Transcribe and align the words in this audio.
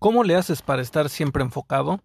¿Cómo 0.00 0.24
le 0.24 0.34
haces 0.34 0.62
para 0.62 0.80
estar 0.80 1.10
siempre 1.10 1.42
enfocado? 1.42 2.00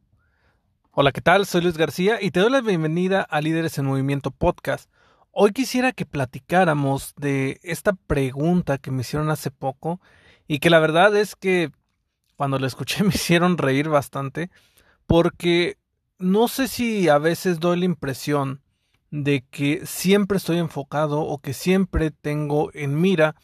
Hola, 0.91 1.13
¿qué 1.13 1.21
tal? 1.21 1.45
Soy 1.45 1.61
Luis 1.61 1.77
García 1.77 2.21
y 2.21 2.31
te 2.31 2.41
doy 2.41 2.51
la 2.51 2.59
bienvenida 2.59 3.21
a 3.21 3.39
Líderes 3.39 3.77
en 3.77 3.85
Movimiento 3.85 4.31
Podcast. 4.31 4.91
Hoy 5.31 5.53
quisiera 5.53 5.93
que 5.93 6.05
platicáramos 6.05 7.13
de 7.15 7.57
esta 7.63 7.93
pregunta 7.93 8.79
que 8.79 8.91
me 8.91 8.99
hicieron 8.99 9.29
hace 9.29 9.49
poco 9.49 10.01
y 10.45 10.59
que 10.59 10.69
la 10.69 10.79
verdad 10.79 11.15
es 11.15 11.37
que 11.37 11.71
cuando 12.35 12.59
la 12.59 12.67
escuché 12.67 13.01
me 13.05 13.13
hicieron 13.15 13.57
reír 13.57 13.87
bastante 13.87 14.51
porque 15.07 15.77
no 16.19 16.49
sé 16.49 16.67
si 16.67 17.07
a 17.07 17.17
veces 17.17 17.61
doy 17.61 17.79
la 17.79 17.85
impresión 17.85 18.61
de 19.09 19.45
que 19.49 19.85
siempre 19.85 20.39
estoy 20.39 20.57
enfocado 20.57 21.21
o 21.21 21.37
que 21.37 21.53
siempre 21.53 22.11
tengo 22.11 22.71
en 22.73 22.99
mira 22.99 23.35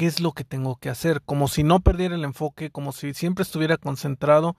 qué 0.00 0.06
es 0.06 0.20
lo 0.20 0.32
que 0.32 0.44
tengo 0.44 0.76
que 0.76 0.88
hacer, 0.88 1.20
como 1.20 1.46
si 1.46 1.62
no 1.62 1.80
perdiera 1.80 2.14
el 2.14 2.24
enfoque, 2.24 2.70
como 2.70 2.90
si 2.92 3.12
siempre 3.12 3.42
estuviera 3.42 3.76
concentrado, 3.76 4.56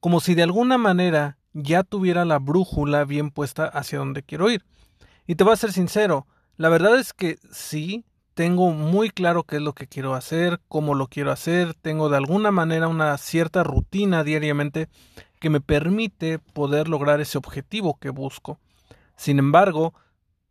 como 0.00 0.18
si 0.18 0.34
de 0.34 0.42
alguna 0.42 0.78
manera 0.78 1.38
ya 1.52 1.84
tuviera 1.84 2.24
la 2.24 2.40
brújula 2.40 3.04
bien 3.04 3.30
puesta 3.30 3.66
hacia 3.66 4.00
donde 4.00 4.24
quiero 4.24 4.50
ir. 4.50 4.64
Y 5.28 5.36
te 5.36 5.44
voy 5.44 5.52
a 5.52 5.56
ser 5.56 5.72
sincero, 5.72 6.26
la 6.56 6.70
verdad 6.70 6.98
es 6.98 7.12
que 7.12 7.38
sí, 7.52 8.04
tengo 8.34 8.72
muy 8.72 9.10
claro 9.10 9.44
qué 9.44 9.56
es 9.58 9.62
lo 9.62 9.74
que 9.74 9.86
quiero 9.86 10.14
hacer, 10.14 10.60
cómo 10.66 10.96
lo 10.96 11.06
quiero 11.06 11.30
hacer, 11.30 11.74
tengo 11.74 12.08
de 12.08 12.16
alguna 12.16 12.50
manera 12.50 12.88
una 12.88 13.16
cierta 13.16 13.62
rutina 13.62 14.24
diariamente 14.24 14.88
que 15.38 15.50
me 15.50 15.60
permite 15.60 16.40
poder 16.40 16.88
lograr 16.88 17.20
ese 17.20 17.38
objetivo 17.38 17.96
que 18.00 18.10
busco. 18.10 18.58
Sin 19.14 19.38
embargo, 19.38 19.94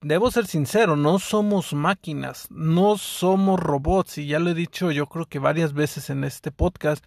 debo 0.02 0.32
ser 0.32 0.48
sincero, 0.48 0.96
no 0.96 1.20
somos 1.20 1.74
máquinas, 1.74 2.48
no 2.50 2.98
somos 2.98 3.60
robots, 3.60 4.18
y 4.18 4.28
ya 4.28 4.40
lo 4.40 4.52
he 4.52 4.54
dicho 4.54 4.92
yo 4.92 5.08
creo 5.08 5.26
que 5.26 5.40
varias 5.40 5.74
veces 5.74 6.10
en 6.10 6.24
este 6.24 6.52
podcast, 6.52 7.04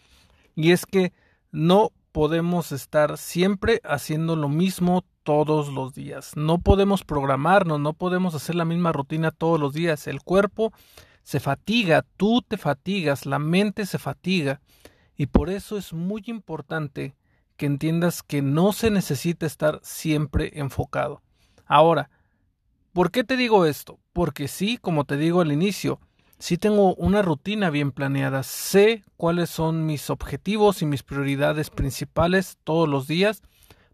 y 0.55 0.73
es 0.73 0.87
que 0.87 1.13
no 1.51 1.93
podemos 2.13 2.73
estar 2.73 3.17
siempre 3.17 3.81
haciendo 3.85 4.37
lo 4.37 4.49
mismo 4.49 5.05
todos 5.23 5.69
los 5.73 5.95
días. 5.95 6.33
No 6.37 6.59
podemos 6.59 7.05
programarnos, 7.05 7.81
no 7.81 7.95
podemos 7.95 8.35
hacer 8.35 8.55
la 8.55 8.65
misma 8.65 8.93
rutina 8.93 9.31
todos 9.31 9.59
los 9.59 9.73
días. 9.73 10.07
El 10.07 10.23
cuerpo 10.23 10.73
se 11.23 11.41
fatiga, 11.41 12.05
tú 12.17 12.43
te 12.43 12.59
fatigas, 12.59 13.25
la 13.25 13.39
mente 13.39 13.87
se 13.87 13.99
fatiga. 13.99 14.61
Y 15.17 15.27
por 15.27 15.49
eso 15.49 15.79
es 15.79 15.93
muy 15.93 16.23
importante 16.27 17.15
que 17.57 17.67
entiendas 17.67 18.23
que 18.23 18.43
no 18.43 18.73
se 18.73 18.91
necesita 18.91 19.47
estar 19.47 19.81
siempre 19.83 20.53
enfocado. 20.55 21.23
Ahora, 21.67 22.11
¿por 22.93 23.11
qué 23.11 23.25
te 23.25 23.37
digo 23.37 23.67
esto? 23.67 23.99
Porque 24.13 24.49
sí, 24.49 24.77
como 24.77 25.05
te 25.05 25.17
digo 25.17 25.41
al 25.41 25.53
inicio, 25.53 26.01
sí 26.39 26.59
tengo 26.59 26.95
una 26.95 27.23
rutina 27.23 27.71
bien 27.71 27.93
planeada, 27.93 28.43
sé 28.43 29.05
cuáles 29.17 29.51
son 29.51 29.87
mis 29.87 30.11
objetivos 30.11 30.83
y 30.83 30.87
mis 30.87 31.03
prioridades 31.03 31.71
principales 31.71 32.59
todos 32.65 32.89
los 32.89 33.07
días 33.07 33.43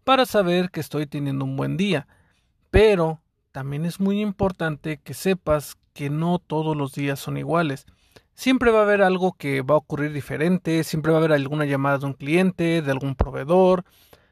para 0.03 0.25
saber 0.25 0.69
que 0.69 0.79
estoy 0.79 1.05
teniendo 1.05 1.45
un 1.45 1.55
buen 1.55 1.77
día. 1.77 2.07
Pero 2.71 3.21
también 3.51 3.85
es 3.85 3.99
muy 3.99 4.21
importante 4.21 4.99
que 5.03 5.13
sepas 5.13 5.77
que 5.93 6.09
no 6.09 6.39
todos 6.39 6.75
los 6.75 6.93
días 6.93 7.19
son 7.19 7.37
iguales. 7.37 7.85
Siempre 8.33 8.71
va 8.71 8.79
a 8.79 8.83
haber 8.83 9.01
algo 9.01 9.33
que 9.33 9.61
va 9.61 9.75
a 9.75 9.79
ocurrir 9.79 10.13
diferente, 10.13 10.83
siempre 10.83 11.11
va 11.11 11.17
a 11.17 11.19
haber 11.19 11.33
alguna 11.33 11.65
llamada 11.65 11.97
de 11.97 12.05
un 12.05 12.13
cliente, 12.13 12.81
de 12.81 12.91
algún 12.91 13.15
proveedor, 13.15 13.83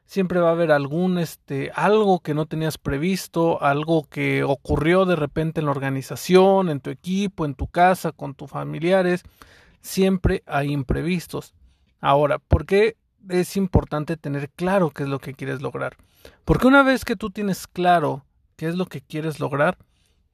siempre 0.08 0.40
va 0.40 0.50
a 0.50 0.54
haber 0.54 0.72
algún 0.72 1.20
este 1.20 1.72
algo 1.76 2.22
que 2.22 2.34
no 2.34 2.48
tenías 2.48 2.80
previsto, 2.80 3.62
algo 3.62 4.06
que 4.10 4.44
ocurrió 4.44 5.06
de 5.06 5.16
repente 5.16 5.60
en 5.60 5.66
la 5.66 5.72
organización, 5.72 6.70
en 6.70 6.80
tu 6.80 6.90
equipo, 6.90 7.46
en 7.46 7.54
tu 7.54 7.68
casa, 7.68 8.12
con 8.12 8.34
tus 8.34 8.50
familiares, 8.50 9.22
siempre 9.82 10.42
hay 10.48 10.72
imprevistos. 10.72 11.54
Ahora, 12.02 12.40
¿por 12.40 12.66
qué 12.66 12.96
es 13.30 13.58
importante 13.58 14.18
tener 14.18 14.50
claro 14.50 14.92
qué 14.92 15.04
es 15.04 15.10
lo 15.10 15.20
que 15.20 15.34
quieres 15.34 15.62
lograr. 15.62 15.98
Porque 16.46 16.68
una 16.68 16.84
vez 16.84 17.06
que 17.06 17.16
tú 17.16 17.30
tienes 17.30 17.68
claro 17.68 18.26
qué 18.56 18.68
es 18.68 18.76
lo 18.76 18.86
que 18.86 19.02
quieres 19.02 19.40
lograr, 19.40 19.78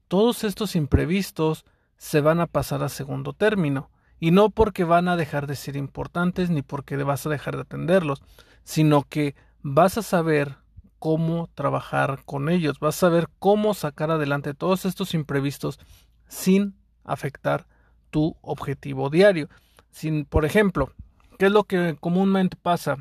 todos 0.07 0.43
estos 0.43 0.75
imprevistos 0.75 1.65
se 1.97 2.21
van 2.21 2.39
a 2.39 2.47
pasar 2.47 2.83
a 2.83 2.89
segundo 2.89 3.33
término. 3.33 3.89
Y 4.19 4.31
no 4.31 4.49
porque 4.49 4.83
van 4.83 5.07
a 5.07 5.17
dejar 5.17 5.47
de 5.47 5.55
ser 5.55 5.75
importantes 5.75 6.49
ni 6.49 6.61
porque 6.61 6.95
vas 6.97 7.25
a 7.25 7.29
dejar 7.29 7.55
de 7.55 7.63
atenderlos, 7.63 8.21
sino 8.63 9.03
que 9.03 9.35
vas 9.63 9.97
a 9.97 10.03
saber 10.03 10.57
cómo 10.99 11.49
trabajar 11.55 12.21
con 12.25 12.49
ellos, 12.49 12.79
vas 12.79 12.95
a 12.97 12.99
saber 12.99 13.27
cómo 13.39 13.73
sacar 13.73 14.11
adelante 14.11 14.53
todos 14.53 14.85
estos 14.85 15.13
imprevistos 15.13 15.79
sin 16.27 16.75
afectar 17.03 17.67
tu 18.11 18.37
objetivo 18.41 19.09
diario. 19.09 19.49
Sin, 19.91 20.25
por 20.25 20.45
ejemplo, 20.45 20.93
¿Qué 21.39 21.47
es 21.47 21.51
lo 21.51 21.63
que 21.63 21.97
comúnmente 21.99 22.55
pasa? 22.55 22.97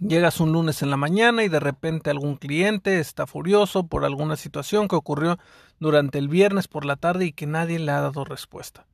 Llegas 0.00 0.40
un 0.40 0.52
lunes 0.52 0.82
en 0.82 0.90
la 0.90 0.96
mañana 0.96 1.44
y 1.44 1.48
de 1.48 1.60
repente 1.60 2.10
algún 2.10 2.36
cliente 2.36 2.98
está 2.98 3.26
furioso 3.26 3.86
por 3.86 4.04
alguna 4.04 4.36
situación 4.36 4.88
que 4.88 4.96
ocurrió 4.96 5.38
durante 5.78 6.18
el 6.18 6.28
viernes 6.28 6.66
por 6.66 6.84
la 6.84 6.96
tarde 6.96 7.26
y 7.26 7.32
que 7.32 7.46
nadie 7.46 7.78
le 7.78 7.92
ha 7.92 8.00
dado 8.00 8.24
respuesta. 8.24 8.84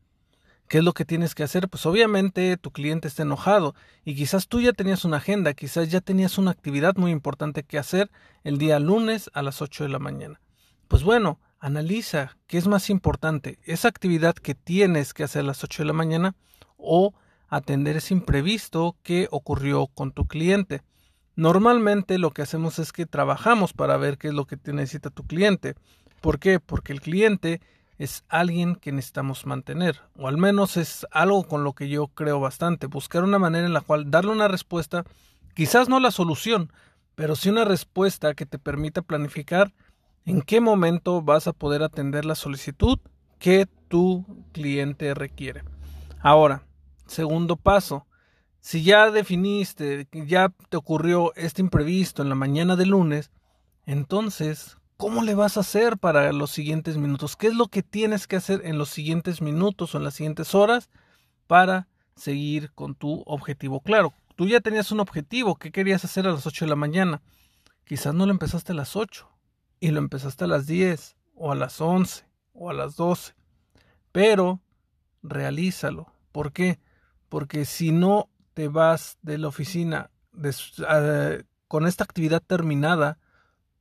¿Qué 0.69 0.78
es 0.78 0.84
lo 0.84 0.95
que 0.95 1.05
tienes 1.05 1.34
que 1.34 1.43
hacer? 1.43 1.69
Pues 1.69 1.84
obviamente 1.84 2.56
tu 2.56 2.71
cliente 2.71 3.09
está 3.09 3.23
enojado 3.23 3.75
y 4.05 4.15
quizás 4.15 4.49
tú 4.49 4.61
ya 4.61 4.73
tenías 4.73 5.05
una 5.05 5.19
agenda, 5.19 5.53
quizás 5.53 5.91
ya 5.91 6.00
tenías 6.00 6.39
una 6.39 6.50
actividad 6.50 6.97
muy 6.97 7.11
importante 7.11 7.62
que 7.62 7.78
hacer 7.78 8.11
el 8.43 8.59
día 8.59 8.78
lunes 8.78 9.31
a 9.34 9.43
las 9.43 9.61
8 9.61 9.84
de 9.84 9.91
la 9.91 9.99
mañana. 9.99 10.41
Pues 10.89 11.03
bueno, 11.03 11.41
analiza 11.59 12.37
qué 12.47 12.59
es 12.59 12.67
más 12.67 12.91
importante, 12.91 13.59
esa 13.65 13.89
actividad 13.89 14.34
que 14.34 14.55
tienes 14.55 15.15
que 15.15 15.25
hacer 15.25 15.43
a 15.43 15.47
las 15.47 15.62
8 15.62 15.83
de 15.83 15.87
la 15.87 15.93
mañana 15.93 16.34
o 16.77 17.15
atender 17.49 17.97
ese 17.99 18.15
imprevisto 18.15 18.97
que 19.03 19.28
ocurrió 19.31 19.87
con 19.87 20.12
tu 20.12 20.27
cliente. 20.27 20.83
Normalmente 21.37 22.19
lo 22.19 22.31
que 22.31 22.43
hacemos 22.43 22.78
es 22.78 22.93
que 22.93 23.06
trabajamos 23.06 23.75
para 23.75 23.97
ver 23.97 24.19
qué 24.19 24.28
es 24.28 24.34
lo 24.34 24.47
que 24.47 24.59
necesita 24.72 25.11
tu 25.11 25.25
cliente. 25.25 25.75
¿Por 26.21 26.39
qué? 26.39 26.61
Porque 26.61 26.93
el 26.93 27.01
cliente 27.01 27.61
es 27.98 28.25
alguien 28.28 28.76
que 28.76 28.92
necesitamos 28.92 29.47
mantener, 29.47 30.00
o 30.16 30.28
al 30.28 30.38
menos 30.38 30.76
es 30.76 31.06
algo 31.10 31.44
con 31.44 31.64
lo 31.64 31.72
que 31.75 31.88
yo 31.88 32.08
creo 32.08 32.41
bastante, 32.41 32.86
buscar 32.86 33.25
una 33.25 33.38
manera 33.38 33.66
en 33.66 33.72
la 33.72 33.80
cual 33.80 34.10
darle 34.10 34.32
una 34.32 34.48
respuesta, 34.48 35.04
quizás 35.54 35.88
no 35.88 36.00
la 36.00 36.10
solución, 36.10 36.72
pero 37.14 37.36
sí 37.36 37.48
una 37.48 37.64
respuesta 37.64 38.34
que 38.34 38.47
te 38.47 38.58
permita 38.58 39.03
planificar 39.03 39.72
en 40.25 40.42
qué 40.42 40.60
momento 40.60 41.22
vas 41.22 41.47
a 41.47 41.53
poder 41.53 41.82
atender 41.82 42.25
la 42.25 42.34
solicitud 42.34 42.98
que 43.38 43.66
tu 43.88 44.24
cliente 44.53 45.14
requiere. 45.14 45.62
Ahora, 46.20 46.62
Segundo 47.12 47.56
paso, 47.56 48.06
si 48.60 48.84
ya 48.84 49.10
definiste, 49.10 50.09
ya 50.12 50.50
te 50.71 50.78
ocurrió 50.78 51.34
este 51.34 51.60
imprevisto 51.60 52.22
en 52.22 52.30
la 52.30 52.34
mañana 52.34 52.74
de 52.74 52.86
lunes, 52.86 53.30
entonces, 53.84 54.78
¿cómo 55.03 55.25
le 55.25 55.34
vas 55.34 55.57
a 55.57 55.60
hacer 55.60 55.99
para 55.99 56.33
los 56.33 56.53
siguientes 56.53 56.97
minutos? 56.97 57.34
¿Qué 57.34 57.49
es 57.49 57.54
lo 57.54 57.66
que 57.66 57.83
tienes 57.83 58.28
que 58.28 58.37
hacer 58.37 58.63
en 58.65 58.78
los 58.78 58.89
siguientes 58.89 59.43
minutos 59.43 59.95
o 59.95 59.99
en 59.99 60.04
las 60.04 60.15
siguientes 60.15 60.54
horas 60.54 60.91
para 61.49 61.89
seguir 62.15 62.71
con 62.72 62.95
tu 62.95 63.25
objetivo? 63.27 63.81
Claro, 63.81 64.15
tú 64.37 64.47
ya 64.47 64.60
tenías 64.60 64.93
un 64.93 65.01
objetivo, 65.01 65.57
¿qué 65.57 65.72
querías 65.72 66.04
hacer 66.04 66.28
a 66.28 66.31
las 66.31 66.47
8 66.47 66.66
de 66.66 66.69
la 66.69 66.77
mañana? 66.77 67.21
Quizás 67.84 68.15
no 68.15 68.27
lo 68.27 68.31
empezaste 68.31 68.71
a 68.71 68.77
las 68.77 68.95
8 68.95 69.28
y 69.81 69.91
lo 69.91 69.99
empezaste 69.99 70.45
a 70.45 70.47
las 70.47 70.69
10 70.69 71.16
o 71.34 71.51
a 71.51 71.57
las 71.57 71.81
11 71.81 72.25
o 72.53 72.71
a 72.71 72.72
las 72.72 72.95
12, 72.95 73.34
pero 74.13 74.60
realízalo. 75.22 76.13
¿Por 76.31 76.53
qué? 76.53 76.78
porque 77.33 77.65
si 77.65 77.93
no 77.93 78.28
te 78.53 78.69
vas 78.69 79.16
de 79.22 79.39
la 79.39 79.48
oficina 79.48 80.10
con 81.66 81.87
esta 81.87 82.05
actividad 82.05 82.43
terminada, 82.47 83.19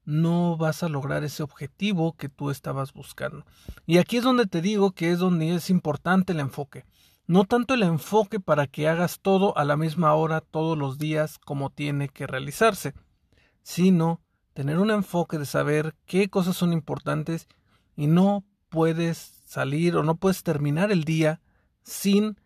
no 0.05 0.57
vas 0.57 0.83
a 0.83 0.89
lograr 0.89 1.23
ese 1.23 1.43
objetivo 1.43 2.13
que 2.13 2.29
tú 2.29 2.49
estabas 2.49 2.93
buscando. 2.93 3.45
Y 3.85 3.97
aquí 3.97 4.17
es 4.17 4.23
donde 4.23 4.45
te 4.47 4.61
digo 4.61 4.91
que 4.91 5.11
es 5.11 5.19
donde 5.19 5.55
es 5.55 5.69
importante 5.69 6.33
el 6.33 6.39
enfoque. 6.39 6.85
No 7.27 7.45
tanto 7.45 7.73
el 7.73 7.83
enfoque 7.83 8.39
para 8.39 8.67
que 8.67 8.87
hagas 8.87 9.19
todo 9.21 9.57
a 9.57 9.63
la 9.63 9.77
misma 9.77 10.13
hora 10.15 10.41
todos 10.41 10.77
los 10.77 10.97
días 10.97 11.37
como 11.37 11.69
tiene 11.69 12.09
que 12.09 12.27
realizarse, 12.27 12.93
sino 13.63 14.21
tener 14.53 14.79
un 14.79 14.91
enfoque 14.91 15.37
de 15.37 15.45
saber 15.45 15.95
qué 16.05 16.29
cosas 16.29 16.57
son 16.57 16.73
importantes 16.73 17.47
y 17.95 18.07
no 18.07 18.43
puedes 18.69 19.41
salir 19.45 19.95
o 19.95 20.03
no 20.03 20.15
puedes 20.15 20.43
terminar 20.43 20.91
el 20.91 21.03
día 21.03 21.41
sin 21.83 22.37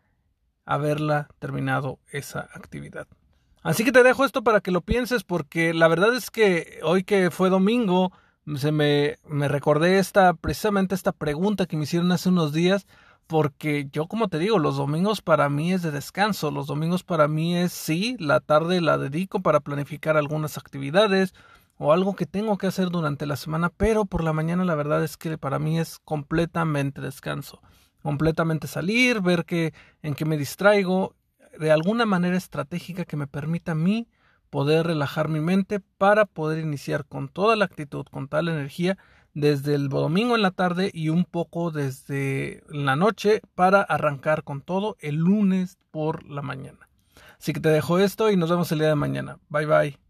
haberla 0.66 1.30
terminado 1.40 2.00
esa 2.12 2.42
actividad. 2.54 3.08
Así 3.66 3.84
que 3.84 3.92
te 3.92 4.04
dejo 4.04 4.24
esto 4.24 4.44
para 4.44 4.62
que 4.62 4.70
lo 4.70 4.82
pienses 4.82 5.24
porque 5.24 5.74
la 5.74 5.88
verdad 5.88 6.14
es 6.14 6.30
que 6.30 6.80
hoy 6.84 7.04
que 7.04 7.32
fue 7.32 7.50
domingo 7.50 8.12
se 8.58 8.72
me, 8.72 9.18
me 9.28 9.48
recordé 9.48 9.98
esta 9.98 10.36
precisamente 10.36 10.94
esta 10.94 11.12
pregunta 11.12 11.66
que 11.66 11.76
me 11.76 11.86
hicieron 11.86 12.12
hace 12.12 12.30
unos 12.30 12.54
días 12.54 12.86
porque 13.26 13.88
yo 13.92 14.06
como 14.06 14.28
te 14.28 14.38
digo, 14.38 14.60
los 14.60 14.78
domingos 14.78 15.24
para 15.24 15.50
mí 15.50 15.74
es 15.74 15.82
de 15.82 15.90
descanso, 15.90 16.52
los 16.52 16.68
domingos 16.68 17.04
para 17.04 17.28
mí 17.28 17.58
es 17.58 17.74
sí, 17.74 18.16
la 18.20 18.40
tarde 18.40 18.82
la 18.82 19.00
dedico 19.00 19.40
para 19.40 19.62
planificar 19.62 20.16
algunas 20.16 20.60
actividades 20.60 21.34
o 21.80 21.92
algo 21.92 22.16
que 22.16 22.28
tengo 22.28 22.60
que 22.60 22.68
hacer 22.68 22.90
durante 22.92 23.26
la 23.26 23.36
semana, 23.36 23.72
pero 23.76 24.06
por 24.06 24.24
la 24.24 24.32
mañana 24.32 24.64
la 24.64 24.76
verdad 24.76 25.04
es 25.04 25.18
que 25.18 25.40
para 25.40 25.58
mí 25.58 25.80
es 25.80 25.98
completamente 26.06 27.02
descanso, 27.02 27.64
completamente 28.04 28.68
salir, 28.68 29.22
ver 29.22 29.44
que 29.44 29.74
en 30.04 30.14
qué 30.14 30.24
me 30.26 30.38
distraigo 30.38 31.16
de 31.60 31.72
alguna 31.72 32.06
manera 32.06 32.38
estratégica 32.38 33.06
que 33.06 33.18
me 33.18 33.28
permita 33.28 33.74
a 33.74 33.76
mí 33.76 34.08
poder 34.50 34.88
relajar 34.88 35.28
mi 35.28 35.40
mente 35.40 35.80
para 35.80 36.26
poder 36.26 36.60
iniciar 36.60 37.06
con 37.06 37.28
toda 37.28 37.56
la 37.56 37.66
actitud, 37.66 38.06
con 38.10 38.28
tal 38.28 38.48
energía 38.48 38.98
desde 39.34 39.76
el 39.76 39.90
domingo 39.90 40.36
en 40.36 40.42
la 40.42 40.52
tarde 40.52 40.90
y 40.94 41.10
un 41.10 41.26
poco 41.26 41.70
desde 41.70 42.64
la 42.70 42.96
noche 42.96 43.42
para 43.54 43.82
arrancar 43.82 44.44
con 44.44 44.62
todo 44.62 44.96
el 45.00 45.16
lunes 45.16 45.78
por 45.92 46.26
la 46.26 46.42
mañana. 46.42 46.90
Así 47.38 47.54
que 47.54 47.60
te 47.60 47.70
dejo 47.70 48.00
esto 48.00 48.32
y 48.32 48.38
nos 48.38 48.50
vemos 48.50 48.72
el 48.72 48.80
día 48.80 48.88
de 48.88 48.96
mañana. 48.96 49.38
Bye 49.50 49.66
bye. 49.66 50.05